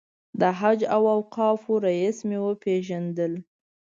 [0.39, 3.33] د حج او اوقافو رییس مې پېژندل.